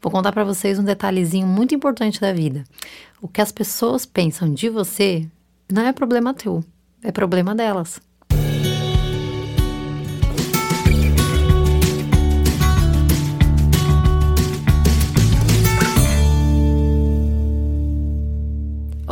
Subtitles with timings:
[0.00, 2.64] Vou contar para vocês um detalhezinho muito importante da vida.
[3.20, 5.26] O que as pessoas pensam de você
[5.70, 6.64] não é problema teu,
[7.02, 8.00] é problema delas.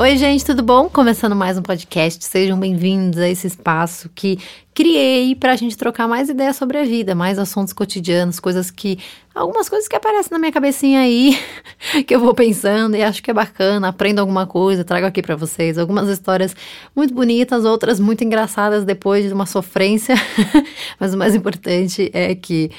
[0.07, 0.89] Oi, gente, tudo bom?
[0.89, 2.25] Começando mais um podcast.
[2.25, 4.39] Sejam bem-vindos a esse espaço que
[4.73, 9.01] criei para a gente trocar mais ideias sobre a vida, mais assuntos cotidianos, coisas que.
[9.35, 11.37] algumas coisas que aparecem na minha cabecinha aí,
[12.07, 15.35] que eu vou pensando e acho que é bacana, aprendo alguma coisa, trago aqui para
[15.35, 15.77] vocês.
[15.77, 16.55] Algumas histórias
[16.95, 20.15] muito bonitas, outras muito engraçadas depois de uma sofrência,
[21.01, 22.71] mas o mais importante é que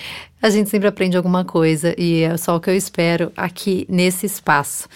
[0.42, 4.26] a gente sempre aprende alguma coisa e é só o que eu espero aqui nesse
[4.26, 4.88] espaço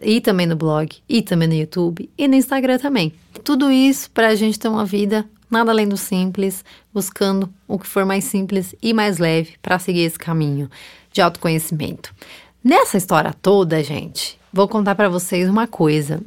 [0.00, 3.12] e também no blog, e também no YouTube, e no Instagram também.
[3.44, 7.86] Tudo isso para a gente ter uma vida nada além do simples, buscando o que
[7.86, 10.70] for mais simples e mais leve para seguir esse caminho
[11.12, 12.14] de autoconhecimento.
[12.62, 16.20] Nessa história toda, gente, vou contar para vocês uma coisa.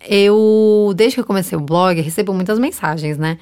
[0.00, 3.38] Eu, desde que eu comecei o blog, recebo muitas mensagens, né?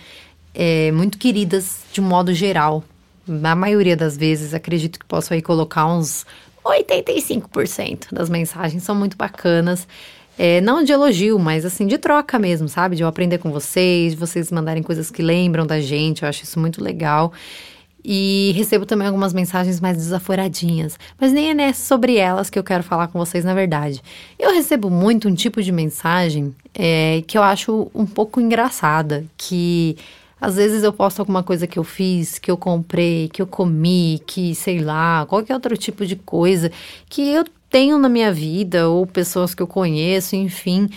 [0.55, 2.83] É, muito queridas de um modo geral.
[3.27, 6.25] Na maioria das vezes, acredito que posso aí colocar uns
[6.67, 9.87] 85% das mensagens são muito bacanas.
[10.39, 12.97] É, não de elogio, mas assim, de troca mesmo, sabe?
[12.97, 16.45] De eu aprender com vocês, de vocês mandarem coisas que lembram da gente, eu acho
[16.45, 17.33] isso muito legal.
[18.09, 22.85] E recebo também algumas mensagens mais desaforadinhas, mas nem é sobre elas que eu quero
[22.85, 24.01] falar com vocês, na verdade.
[24.39, 29.97] Eu recebo muito um tipo de mensagem é, que eu acho um pouco engraçada, que
[30.41, 34.21] às vezes eu posto alguma coisa que eu fiz, que eu comprei, que eu comi,
[34.27, 36.71] que sei lá, qualquer outro tipo de coisa
[37.09, 40.89] que eu tenho na minha vida ou pessoas que eu conheço, enfim.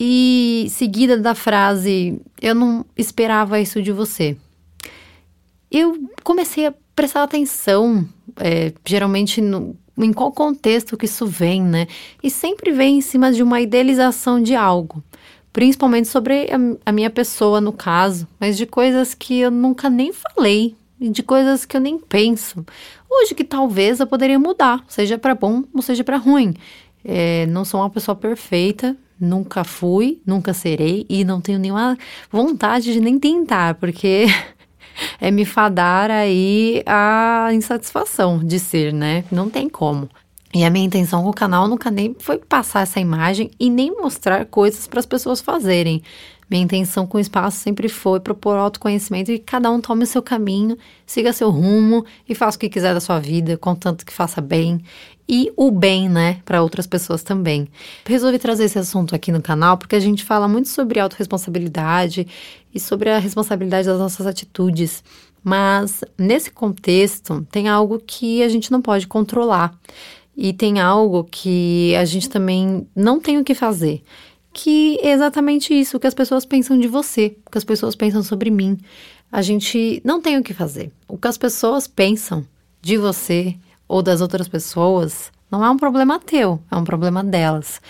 [0.00, 4.36] E seguida da frase, eu não esperava isso de você.
[5.70, 11.86] Eu comecei a prestar atenção, é, geralmente no, em qual contexto que isso vem, né?
[12.22, 15.02] E sempre vem em cima de uma idealização de algo
[15.56, 16.48] principalmente sobre
[16.84, 21.64] a, minha pessoa, no caso, mas de coisas que eu nunca nem falei, de coisas
[21.64, 22.62] que eu nem penso.
[23.10, 26.52] Hoje que talvez eu poderia mudar, seja para bom ou seja para ruim.
[27.02, 31.96] É, não sou uma pessoa perfeita, nunca fui, nunca serei e não tenho nenhuma
[32.30, 34.26] vontade de nem tentar, porque
[35.18, 39.24] é me fadar aí a insatisfação de ser, né?
[39.32, 40.06] Não tem como.
[40.56, 43.90] E a minha intenção com o canal nunca nem foi passar essa imagem e nem
[43.90, 46.02] mostrar coisas para as pessoas fazerem.
[46.48, 50.22] Minha intenção com o espaço sempre foi propor autoconhecimento e cada um tome o seu
[50.22, 54.40] caminho, siga seu rumo e faça o que quiser da sua vida, contanto que faça
[54.40, 54.80] bem
[55.28, 57.68] e o bem, né, para outras pessoas também.
[58.06, 62.26] Resolvi trazer esse assunto aqui no canal porque a gente fala muito sobre autorresponsabilidade
[62.74, 65.04] e sobre a responsabilidade das nossas atitudes.
[65.44, 69.78] Mas nesse contexto tem algo que a gente não pode controlar.
[70.36, 74.02] E tem algo que a gente também não tem o que fazer,
[74.52, 77.94] que é exatamente isso, o que as pessoas pensam de você, o que as pessoas
[77.94, 78.78] pensam sobre mim.
[79.30, 80.92] A gente não tem o que fazer.
[81.08, 82.46] O que as pessoas pensam
[82.80, 83.56] de você
[83.88, 87.80] ou das outras pessoas não é um problema teu, é um problema delas.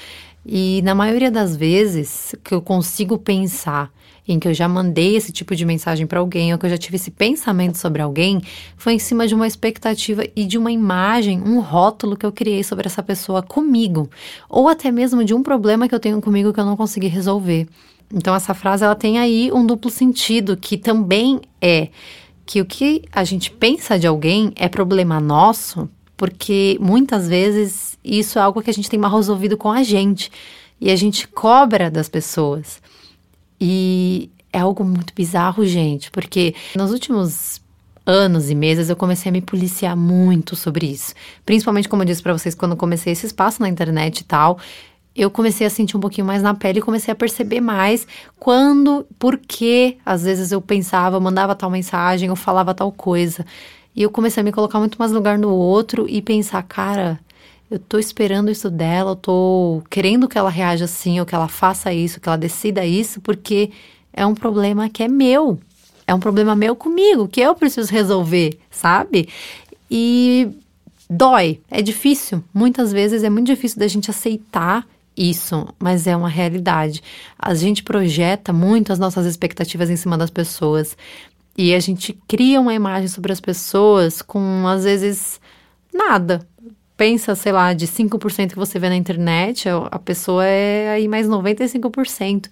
[0.49, 3.91] E na maioria das vezes que eu consigo pensar
[4.29, 6.79] em que eu já mandei esse tipo de mensagem para alguém ou que eu já
[6.79, 8.41] tive esse pensamento sobre alguém,
[8.77, 12.63] foi em cima de uma expectativa e de uma imagem, um rótulo que eu criei
[12.63, 14.09] sobre essa pessoa comigo,
[14.49, 17.67] ou até mesmo de um problema que eu tenho comigo que eu não consegui resolver.
[18.13, 21.89] Então essa frase ela tem aí um duplo sentido que também é
[22.45, 28.39] que o que a gente pensa de alguém é problema nosso, porque muitas vezes isso
[28.39, 30.31] é algo que a gente tem mal resolvido com a gente
[30.81, 32.81] e a gente cobra das pessoas.
[33.61, 37.61] E é algo muito bizarro, gente, porque nos últimos
[38.07, 41.13] anos e meses eu comecei a me policiar muito sobre isso.
[41.45, 44.59] Principalmente, como eu disse para vocês, quando comecei esse espaço na internet e tal,
[45.17, 48.07] eu comecei a sentir um pouquinho mais na pele e comecei a perceber mais
[48.39, 53.47] quando, por que às vezes eu pensava, mandava tal mensagem, eu falava tal coisa.
[53.95, 57.19] E eu comecei a me colocar muito mais lugar no outro e pensar, cara,
[57.71, 61.49] eu tô esperando isso dela, eu tô querendo que ela reaja assim, ou que ela
[61.49, 63.71] faça isso, que ela decida isso, porque
[64.13, 65.59] é um problema que é meu.
[66.07, 69.29] É um problema meu comigo, que eu preciso resolver, sabe?
[69.91, 70.49] E
[71.09, 72.45] dói, é difícil.
[72.53, 74.87] Muitas vezes é muito difícil da gente aceitar
[75.17, 77.03] isso, mas é uma realidade.
[77.39, 80.97] A gente projeta muito as nossas expectativas em cima das pessoas.
[81.57, 85.41] E a gente cria uma imagem sobre as pessoas com, às vezes,
[85.93, 86.47] nada
[86.97, 91.29] pensa, sei lá, de 5% que você vê na internet, a pessoa é aí mais
[91.29, 92.49] 95%.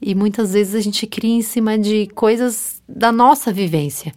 [0.00, 4.12] E muitas vezes a gente cria em cima de coisas da nossa vivência.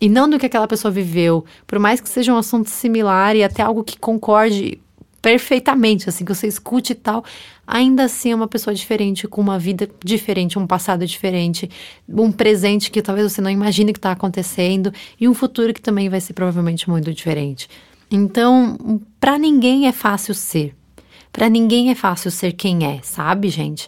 [0.00, 1.44] E não do que aquela pessoa viveu.
[1.66, 4.80] Por mais que seja um assunto similar e até algo que concorde
[5.28, 7.22] perfeitamente, assim, que você escute e tal,
[7.66, 11.68] ainda assim é uma pessoa diferente, com uma vida diferente, um passado diferente,
[12.08, 14.90] um presente que talvez você não imagine que está acontecendo
[15.20, 17.68] e um futuro que também vai ser provavelmente muito diferente.
[18.10, 20.74] Então, para ninguém é fácil ser.
[21.30, 23.86] Para ninguém é fácil ser quem é, sabe, gente?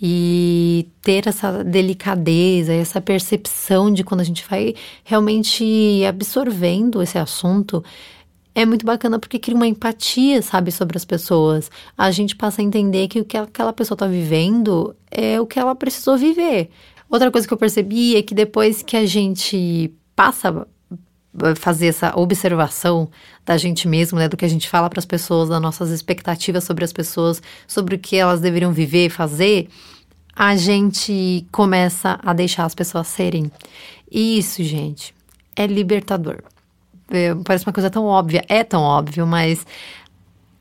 [0.00, 4.72] E ter essa delicadeza, essa percepção de quando a gente vai
[5.02, 7.82] realmente absorvendo esse assunto,
[8.56, 11.70] é muito bacana porque cria uma empatia, sabe, sobre as pessoas.
[11.96, 15.58] A gente passa a entender que o que aquela pessoa está vivendo é o que
[15.58, 16.70] ela precisou viver.
[17.10, 20.66] Outra coisa que eu percebi é que depois que a gente passa
[21.38, 23.10] a fazer essa observação
[23.44, 26.64] da gente mesmo, né, do que a gente fala para as pessoas, das nossas expectativas
[26.64, 29.68] sobre as pessoas, sobre o que elas deveriam viver e fazer,
[30.34, 33.52] a gente começa a deixar as pessoas serem.
[34.10, 35.14] E isso, gente,
[35.54, 36.42] é libertador.
[37.10, 39.64] É, parece uma coisa tão óbvia, é tão óbvio, mas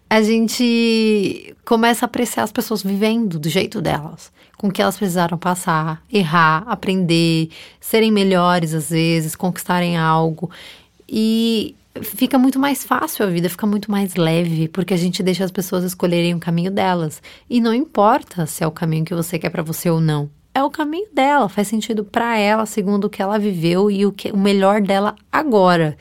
[0.09, 4.97] a gente começa a apreciar as pessoas vivendo do jeito delas, com o que elas
[4.97, 7.49] precisaram passar, errar, aprender,
[7.79, 10.51] serem melhores às vezes, conquistarem algo.
[11.09, 15.43] E fica muito mais fácil a vida, fica muito mais leve, porque a gente deixa
[15.43, 17.21] as pessoas escolherem o caminho delas.
[17.49, 20.29] E não importa se é o caminho que você quer para você ou não.
[20.55, 24.11] É o caminho dela, faz sentido para ela, segundo o que ela viveu e o,
[24.13, 25.97] que, o melhor dela agora.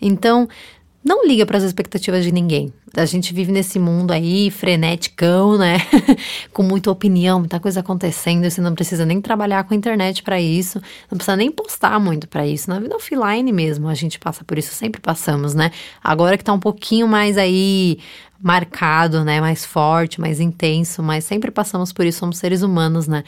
[0.00, 0.48] Então,
[1.04, 2.72] não liga para as expectativas de ninguém.
[2.96, 5.78] A gente vive nesse mundo aí freneticão, né?
[6.52, 8.48] com muita opinião, muita coisa acontecendo.
[8.48, 10.80] Você não precisa nem trabalhar com a internet para isso,
[11.10, 12.70] não precisa nem postar muito para isso.
[12.70, 15.72] Na vida offline mesmo, a gente passa por isso, sempre passamos, né?
[16.02, 17.98] Agora que tá um pouquinho mais aí
[18.40, 19.40] marcado, né?
[19.40, 23.24] Mais forte, mais intenso, mas sempre passamos por isso, somos seres humanos, né?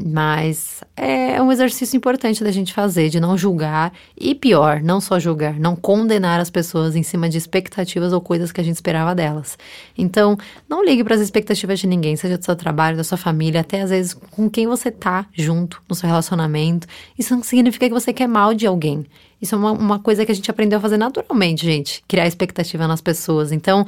[0.00, 5.18] Mas é um exercício importante da gente fazer, de não julgar e pior, não só
[5.18, 9.12] julgar, não condenar as pessoas em cima de expectativas ou coisas que a gente esperava
[9.12, 9.58] delas.
[9.96, 13.60] Então, não ligue para as expectativas de ninguém, seja do seu trabalho, da sua família,
[13.60, 16.86] até às vezes com quem você tá junto no seu relacionamento.
[17.18, 19.04] Isso não significa que você quer mal de alguém.
[19.42, 22.86] Isso é uma, uma coisa que a gente aprendeu a fazer naturalmente, gente, criar expectativa
[22.86, 23.50] nas pessoas.
[23.50, 23.84] Então,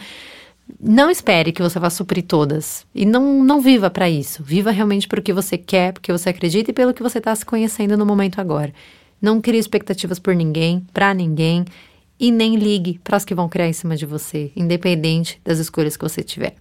[0.81, 2.87] não espere que você vá suprir todas.
[2.94, 4.43] E não, não viva para isso.
[4.43, 7.34] Viva realmente por o que você quer, porque você acredita e pelo que você está
[7.34, 8.72] se conhecendo no momento agora.
[9.20, 11.64] Não crie expectativas por ninguém, para ninguém.
[12.19, 15.96] E nem ligue para as que vão criar em cima de você, independente das escolhas
[15.96, 16.55] que você tiver.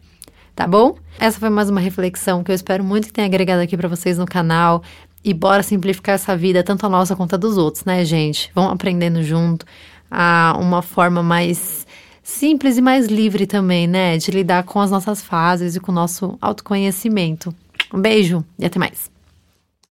[0.56, 0.95] Tá bom?
[1.19, 4.17] Essa foi mais uma reflexão que eu espero muito que tenha agregado aqui para vocês
[4.17, 4.83] no canal.
[5.23, 8.50] E bora simplificar essa vida, tanto a nossa quanto a dos outros, né, gente?
[8.56, 9.65] Vamos aprendendo junto
[10.09, 11.85] a uma forma mais
[12.29, 14.17] simples e mais livre também, né?
[14.17, 17.53] De lidar com as nossas fases e com o nosso autoconhecimento.
[17.93, 19.09] Um beijo e até mais.